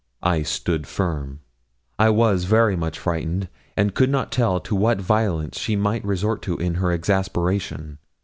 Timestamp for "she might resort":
5.59-6.47